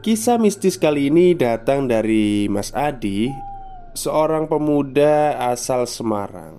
[0.00, 3.28] Kisah mistis kali ini datang dari Mas Adi,
[3.92, 6.56] seorang pemuda asal Semarang.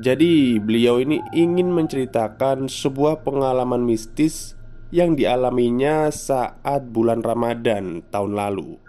[0.00, 4.56] Jadi, beliau ini ingin menceritakan sebuah pengalaman mistis
[4.88, 8.80] yang dialaminya saat bulan Ramadan tahun lalu.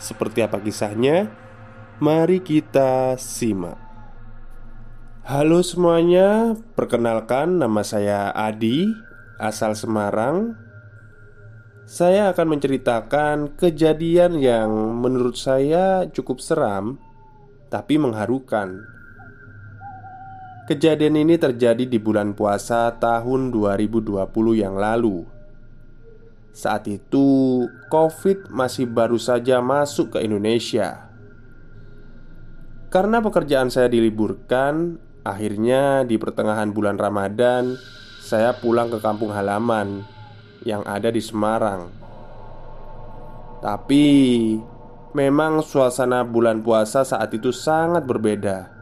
[0.00, 1.28] Seperti apa kisahnya?
[2.00, 3.76] Mari kita simak.
[5.28, 8.88] Halo semuanya, perkenalkan nama saya Adi,
[9.36, 10.69] asal Semarang
[11.90, 14.70] saya akan menceritakan kejadian yang
[15.02, 17.02] menurut saya cukup seram,
[17.66, 18.86] tapi mengharukan.
[20.70, 24.22] Kejadian ini terjadi di bulan puasa tahun 2020
[24.54, 25.26] yang lalu.
[26.54, 31.10] Saat itu, COVID masih baru saja masuk ke Indonesia.
[32.86, 34.94] Karena pekerjaan saya diliburkan,
[35.26, 37.74] akhirnya di pertengahan bulan Ramadan,
[38.22, 40.19] saya pulang ke kampung halaman
[40.64, 41.88] yang ada di Semarang.
[43.60, 44.06] Tapi
[45.12, 48.72] memang suasana bulan puasa saat itu sangat berbeda.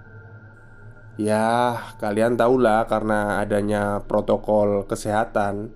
[1.18, 5.74] Ya, kalian tahulah karena adanya protokol kesehatan.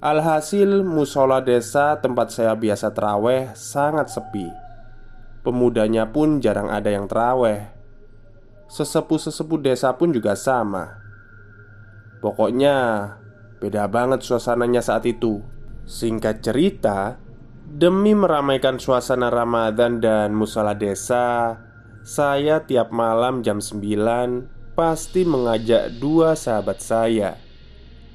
[0.00, 4.48] Alhasil musola desa tempat saya biasa teraweh sangat sepi.
[5.40, 7.72] Pemudanya pun jarang ada yang teraweh.
[8.68, 11.00] Sesepuh-sesepuh desa pun juga sama.
[12.20, 13.16] Pokoknya
[13.60, 15.44] Beda banget suasananya saat itu.
[15.84, 17.20] Singkat cerita
[17.70, 21.58] Demi meramaikan suasana Ramadan dan musala desa
[22.06, 27.36] Saya tiap malam jam 9 Pasti mengajak dua sahabat saya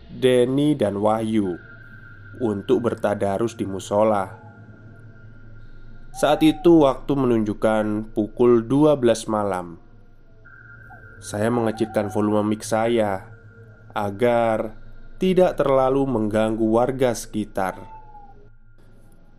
[0.07, 1.55] Denny dan Wahyu
[2.39, 4.39] Untuk bertadarus di musola.
[6.15, 9.79] Saat itu waktu menunjukkan pukul 12 malam.
[11.19, 13.27] Saya mengecilkan volume mic saya
[13.91, 14.84] Agar
[15.25, 17.81] tidak terlalu mengganggu warga sekitar.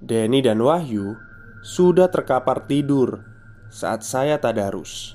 [0.02, 1.14] Denny dan Wahyu
[1.62, 3.22] sudah terkapar tidur
[3.70, 5.14] saat saya tadarus.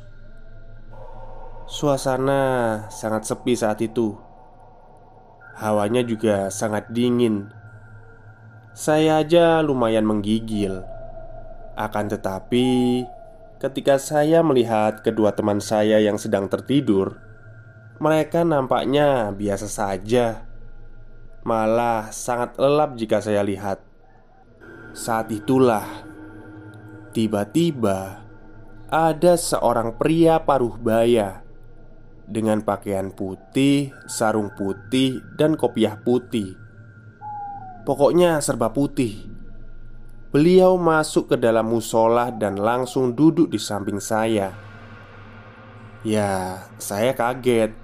[1.67, 4.15] Suasana sangat sepi saat itu.
[5.59, 7.51] Hawanya juga sangat dingin.
[8.71, 10.87] Saya aja lumayan menggigil.
[11.75, 13.03] Akan tetapi,
[13.59, 17.19] ketika saya melihat kedua teman saya yang sedang tertidur,
[17.99, 20.50] mereka nampaknya biasa saja
[21.41, 23.81] malah sangat lelap jika saya lihat.
[24.91, 25.88] Saat itulah
[27.16, 28.22] tiba-tiba
[28.91, 31.41] ada seorang pria paruh baya
[32.28, 36.56] dengan pakaian putih, sarung putih, dan kopiah putih.
[37.84, 39.28] Pokoknya serba putih.
[40.31, 44.56] Beliau masuk ke dalam musola dan langsung duduk di samping saya.
[46.08, 47.75] Ya, saya kaget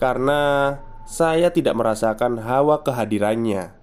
[0.00, 0.74] karena
[1.12, 3.76] saya tidak merasakan hawa kehadirannya.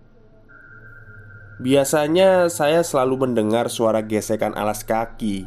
[1.61, 5.45] Biasanya saya selalu mendengar suara gesekan alas kaki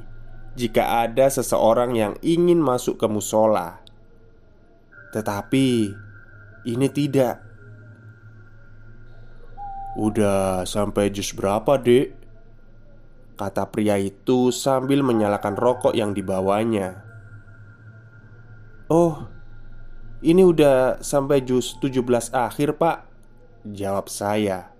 [0.55, 3.83] jika ada seseorang yang ingin masuk ke musola.
[5.11, 5.91] Tetapi
[6.71, 7.43] ini tidak.
[9.99, 12.15] Udah sampai jus berapa, Dek?
[13.35, 17.03] Kata pria itu sambil menyalakan rokok yang dibawanya.
[18.87, 19.32] Oh,
[20.23, 23.11] ini udah sampai jus 17 akhir pak.
[23.67, 24.71] Jawab saya.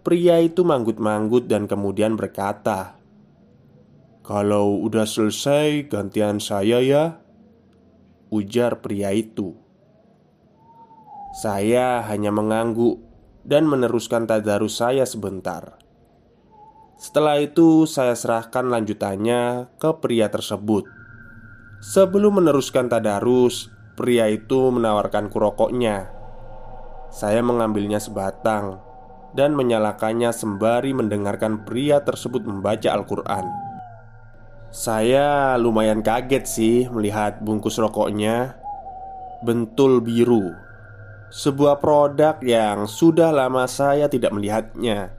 [0.00, 3.00] Pria itu manggut-manggut dan kemudian berkata
[4.24, 7.20] Kalau udah selesai gantian saya ya
[8.32, 9.52] Ujar pria itu.
[11.36, 13.04] Saya hanya mengangguk
[13.44, 15.76] dan meneruskan tadarus saya sebentar.
[16.96, 20.88] Setelah itu saya serahkan lanjutannya ke pria tersebut.
[21.84, 26.10] Sebelum meneruskan tadarus Pria itu menawarkanku rokoknya.
[27.14, 28.82] Saya mengambilnya sebatang
[29.38, 33.46] dan menyalakannya sembari mendengarkan pria tersebut membaca Al-Quran.
[34.74, 38.58] Saya lumayan kaget sih melihat bungkus rokoknya.
[39.46, 40.50] Bentul biru.
[41.30, 45.14] Sebuah produk yang sudah lama saya tidak melihatnya.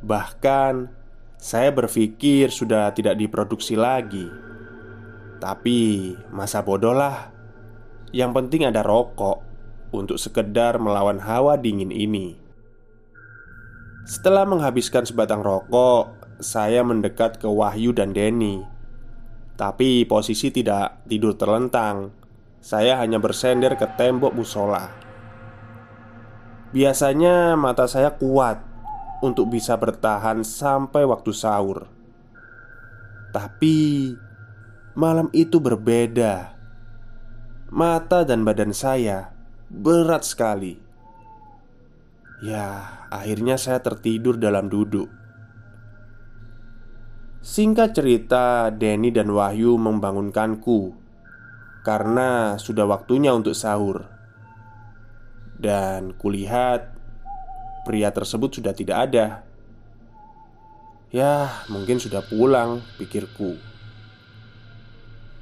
[0.00, 0.88] Bahkan
[1.36, 4.24] saya berpikir sudah tidak diproduksi lagi.
[5.36, 7.33] Tapi masa bodoh lah
[8.14, 9.42] yang penting ada rokok
[9.90, 12.38] untuk sekedar melawan hawa dingin ini.
[14.06, 18.62] Setelah menghabiskan sebatang rokok, saya mendekat ke Wahyu dan Denny.
[19.58, 22.14] Tapi posisi tidak tidur terlentang.
[22.62, 24.94] Saya hanya bersender ke tembok musola.
[26.70, 28.62] Biasanya mata saya kuat
[29.26, 31.90] untuk bisa bertahan sampai waktu sahur.
[33.34, 34.14] Tapi
[34.94, 36.53] malam itu berbeda.
[37.74, 39.34] Mata dan badan saya
[39.66, 40.78] berat sekali.
[42.38, 45.10] Ya, akhirnya saya tertidur dalam duduk.
[47.42, 50.94] Singkat cerita, Denny dan Wahyu membangunkanku
[51.82, 54.06] karena sudah waktunya untuk sahur.
[55.58, 56.94] Dan kulihat
[57.82, 59.26] pria tersebut sudah tidak ada.
[61.10, 63.73] Ya, mungkin sudah pulang, pikirku.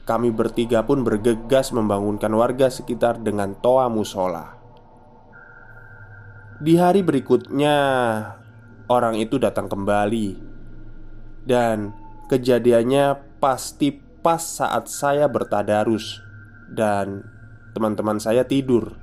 [0.03, 4.59] Kami bertiga pun bergegas membangunkan warga sekitar dengan toa musola.
[6.59, 7.77] Di hari berikutnya,
[8.91, 10.39] orang itu datang kembali,
[11.47, 11.95] dan
[12.27, 16.23] kejadiannya pasti pas saat saya bertadarus
[16.71, 17.27] dan
[17.75, 18.95] teman-teman saya tidur,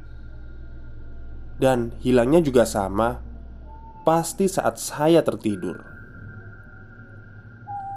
[1.60, 3.19] dan hilangnya juga sama,
[4.07, 5.88] pasti saat saya tertidur.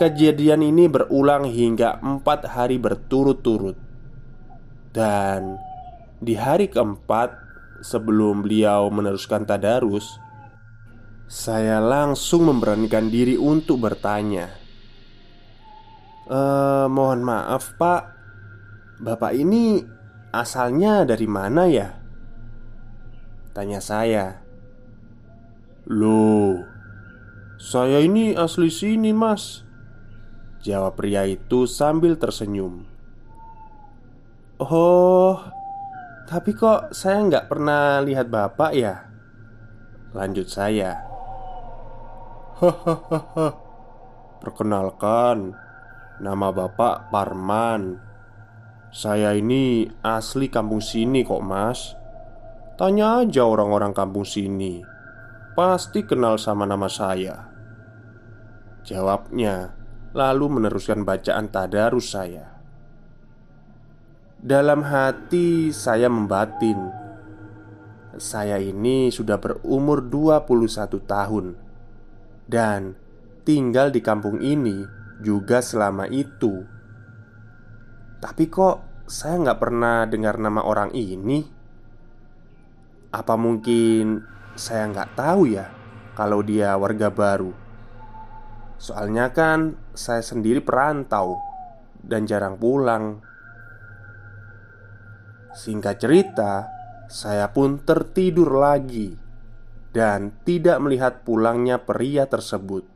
[0.02, 3.78] Kejadian ini berulang hingga empat hari berturut-turut,
[4.90, 5.62] dan
[6.18, 7.30] di hari keempat
[7.86, 10.18] sebelum beliau meneruskan tadarus,
[11.30, 14.50] saya langsung memberanikan diri untuk bertanya.
[16.26, 16.40] "E,
[16.90, 18.02] mohon maaf, Pak.
[18.98, 19.86] Bapak ini
[20.34, 21.94] asalnya dari mana ya?"
[23.54, 24.42] Tanya saya.
[25.86, 26.58] "Loh,
[27.54, 29.70] saya ini asli sini, Mas."
[30.62, 32.86] Jawab pria itu sambil tersenyum.
[34.62, 35.42] "Oh,
[36.30, 39.10] tapi kok saya nggak pernah lihat bapak ya?
[40.14, 41.02] Lanjut saya.
[42.62, 43.58] Hahaha
[44.42, 45.58] Perkenalkan
[46.22, 47.98] Nama bapak Parman.
[48.94, 51.98] Saya ini asli kampung sini kok mas.
[52.78, 54.86] Tanya aja orang-orang kampung sini.
[55.58, 57.50] Pasti kenal sama nama saya.
[58.86, 59.81] Jawabnya
[60.12, 62.60] Lalu meneruskan bacaan tadarus saya.
[64.36, 66.76] Dalam hati saya membatin.
[68.20, 71.56] Saya ini sudah berumur 21 tahun
[72.44, 72.92] Dan
[73.40, 74.84] tinggal di kampung ini
[75.24, 76.60] juga selama itu.
[78.20, 81.40] Tapi kok saya nggak pernah dengar nama orang ini?
[83.16, 84.20] Apa mungkin
[84.60, 85.72] saya nggak tahu ya
[86.12, 87.61] Kalau dia warga baru
[88.82, 91.38] Soalnya kan saya sendiri perantau
[92.02, 93.22] Dan jarang pulang
[95.52, 96.66] Singkat cerita,
[97.12, 99.12] saya pun tertidur lagi
[99.92, 102.88] dan tidak melihat pulangnya pria tersebut.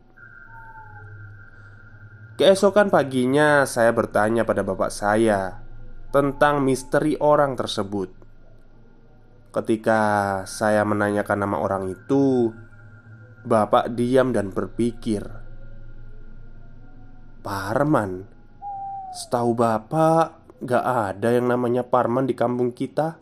[2.41, 5.61] Keesokan paginya, saya bertanya pada bapak saya
[6.09, 8.09] tentang misteri orang tersebut.
[9.53, 10.01] Ketika
[10.49, 12.53] saya menanyakan nama orang itu,
[13.45, 15.46] bapak diam dan berpikir,
[17.47, 18.27] "Parman,
[19.15, 23.21] setahu bapak, Gak ada yang namanya Parman di kampung kita.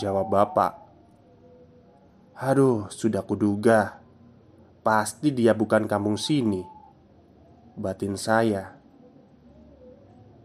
[0.00, 0.72] Jawab bapak.
[2.40, 4.00] Aduh, sudah kuduga.
[4.80, 6.64] Pasti dia bukan kampung sini.
[7.76, 8.72] Batin saya.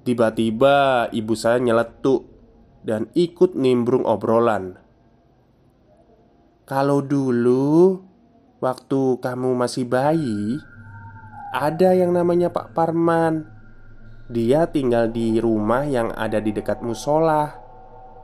[0.04, 2.26] Tiba-tiba ibu saya nyeletuk
[2.84, 4.76] Dan ikut nimbrung obrolan.
[6.68, 8.04] Kalau dulu
[8.60, 10.60] Waktu kamu masih bayi
[11.50, 13.42] Ada yang namanya Pak Parman.
[14.30, 17.50] Dia tinggal di rumah yang ada di dekat musola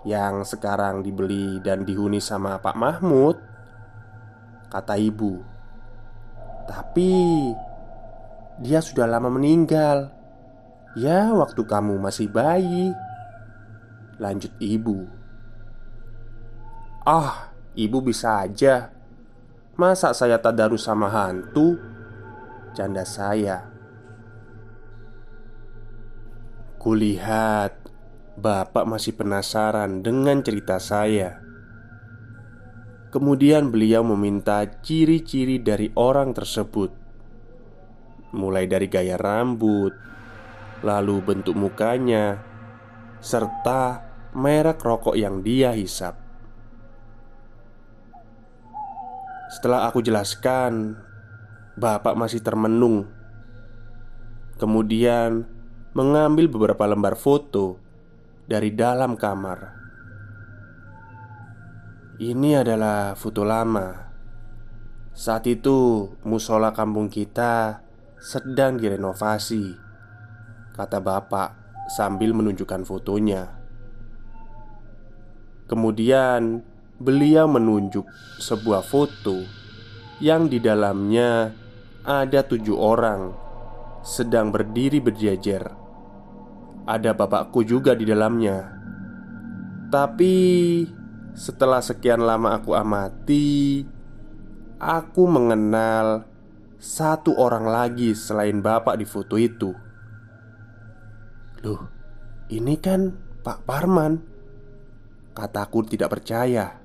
[0.06, 3.36] Yang sekarang dibeli dan dihuni sama Pak Mahmud
[4.70, 5.42] Kata ibu.
[6.70, 7.12] Tapi
[8.62, 10.14] Dia sudah lama meninggal.
[10.94, 12.94] Ya waktu kamu masih bayi
[14.22, 15.10] Lanjut ibu.
[17.02, 18.94] Ah, ibu bisa aja.
[19.76, 21.95] Masa saya tadarus sama hantu?
[22.76, 23.72] Canda saya.
[26.76, 27.72] Kulihat
[28.36, 31.40] Bapak masih penasaran dengan cerita saya.
[33.16, 36.92] Kemudian beliau meminta ciri-ciri dari orang tersebut.
[38.36, 39.96] Mulai dari gaya rambut
[40.84, 42.44] Lalu bentuk mukanya
[43.24, 44.04] Serta
[44.36, 46.20] merek rokok yang dia hisap.
[49.48, 51.00] Setelah aku jelaskan
[51.76, 53.12] Bapak masih termenung
[54.56, 55.44] Kemudian
[55.92, 57.76] mengambil beberapa lembar foto
[58.48, 59.76] dari dalam kamar.
[62.24, 64.16] Ini adalah foto lama.
[65.12, 67.84] Saat itu, musola kampung kita
[68.16, 69.76] sedang direnovasi,
[70.72, 73.52] kata bapak sambil menunjukkan fotonya.
[75.68, 76.64] Kemudian,
[76.96, 78.08] beliau menunjuk
[78.40, 79.44] sebuah foto
[80.24, 81.65] yang di dalamnya
[82.06, 83.34] ada tujuh orang
[84.06, 85.74] sedang berdiri berjejer.
[86.86, 88.78] Ada bapakku juga di dalamnya.
[89.90, 90.36] Tapi
[91.34, 93.82] setelah sekian lama aku amati,
[94.78, 96.30] aku mengenal
[96.78, 99.74] satu orang lagi selain bapak di foto itu.
[101.66, 101.82] Loh,
[102.54, 103.10] ini kan
[103.42, 104.22] Pak Parman.
[105.34, 106.78] Kataku tidak percaya.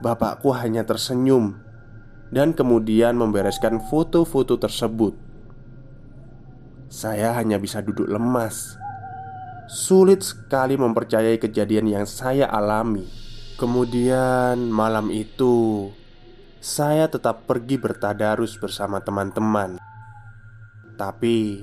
[0.00, 1.63] Bapakku hanya tersenyum
[2.34, 5.14] dan kemudian membereskan foto-foto tersebut.
[6.90, 8.74] Saya hanya bisa duduk lemas.
[9.70, 13.06] Sulit sekali mempercayai kejadian yang saya alami.
[13.54, 15.88] Kemudian malam itu,
[16.58, 19.78] saya tetap pergi bertadarus bersama teman-teman.
[20.98, 21.62] Tapi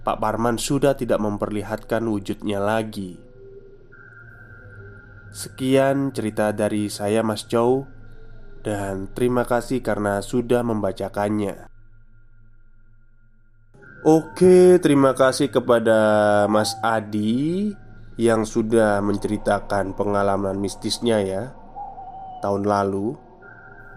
[0.00, 3.18] Pak Parman sudah tidak memperlihatkan wujudnya lagi.
[5.30, 7.86] Sekian cerita dari saya, Mas Chow,
[8.60, 11.68] dan terima kasih karena sudah membacakannya.
[14.00, 16.00] Oke, terima kasih kepada
[16.48, 17.76] Mas Adi
[18.16, 21.52] yang sudah menceritakan pengalaman mistisnya ya
[22.40, 23.16] tahun lalu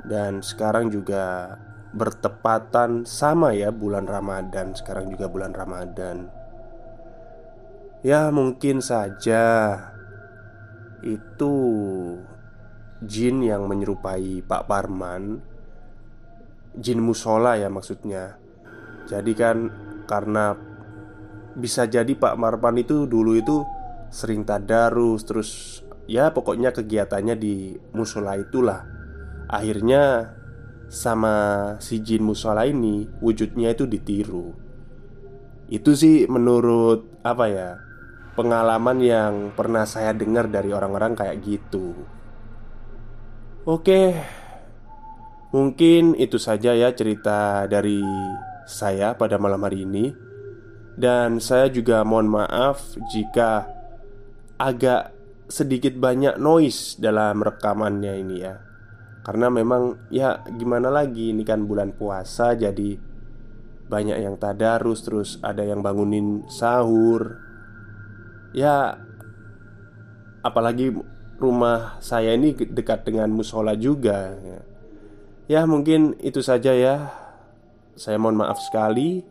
[0.03, 1.55] dan sekarang juga
[1.95, 6.27] bertepatan sama ya bulan Ramadan sekarang juga bulan Ramadan.
[8.03, 9.79] Ya, mungkin saja
[10.99, 11.55] itu
[13.03, 15.43] jin yang menyerupai Pak Parman.
[16.73, 18.39] Jin musola ya maksudnya.
[19.05, 19.69] Jadi kan
[20.09, 20.57] karena
[21.53, 23.61] bisa jadi Pak Marpan itu dulu itu
[24.09, 25.49] sering tadarus terus
[26.09, 28.81] ya pokoknya kegiatannya di musola itulah.
[29.51, 30.33] Akhirnya
[30.89, 31.35] sama
[31.77, 34.55] si jin musola ini wujudnya itu ditiru.
[35.69, 37.69] Itu sih menurut apa ya
[38.33, 41.93] pengalaman yang pernah saya dengar dari orang-orang kayak gitu
[43.63, 44.01] oke
[45.53, 48.01] mungkin itu saja ya cerita dari
[48.65, 50.11] saya pada malam hari ini.
[50.93, 53.65] Dan saya juga mohon maaf jika
[54.61, 55.09] agak
[55.49, 58.61] sedikit banyak noise dalam rekamannya ini ya.
[59.23, 62.99] Karena memang ya gimana lagi ini kan bulan puasa jadi
[63.89, 67.41] banyak yang tadarus terus ada yang bangunin sahur.
[68.53, 69.01] Ya
[70.45, 70.93] apalagi
[71.37, 74.59] rumah saya ini dekat dengan musola juga ya.
[75.49, 77.23] ya mungkin itu saja ya
[77.93, 79.21] saya mohon maaf sekali.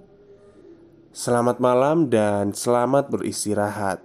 [1.13, 4.01] Selamat malam dan selamat beristirahat.